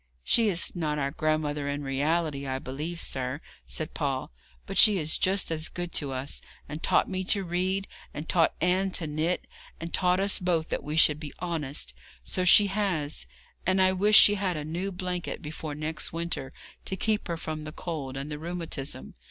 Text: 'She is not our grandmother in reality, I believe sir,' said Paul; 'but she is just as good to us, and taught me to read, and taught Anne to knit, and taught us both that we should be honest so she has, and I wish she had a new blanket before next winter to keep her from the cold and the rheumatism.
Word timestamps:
'She 0.23 0.49
is 0.49 0.75
not 0.75 0.97
our 0.97 1.11
grandmother 1.11 1.69
in 1.69 1.83
reality, 1.83 2.47
I 2.47 2.57
believe 2.57 2.99
sir,' 2.99 3.39
said 3.67 3.93
Paul; 3.93 4.31
'but 4.65 4.75
she 4.75 4.97
is 4.97 5.15
just 5.19 5.51
as 5.51 5.69
good 5.69 5.91
to 5.91 6.11
us, 6.11 6.41
and 6.67 6.81
taught 6.81 7.07
me 7.07 7.23
to 7.25 7.43
read, 7.43 7.87
and 8.11 8.27
taught 8.27 8.55
Anne 8.59 8.89
to 8.93 9.05
knit, 9.05 9.45
and 9.79 9.93
taught 9.93 10.19
us 10.19 10.39
both 10.39 10.69
that 10.69 10.83
we 10.83 10.95
should 10.95 11.19
be 11.19 11.33
honest 11.37 11.93
so 12.23 12.43
she 12.43 12.65
has, 12.65 13.27
and 13.63 13.79
I 13.79 13.91
wish 13.91 14.17
she 14.17 14.33
had 14.33 14.57
a 14.57 14.65
new 14.65 14.91
blanket 14.91 15.39
before 15.39 15.75
next 15.75 16.11
winter 16.11 16.51
to 16.85 16.95
keep 16.95 17.27
her 17.27 17.37
from 17.37 17.63
the 17.63 17.71
cold 17.71 18.17
and 18.17 18.31
the 18.31 18.39
rheumatism. 18.39 19.13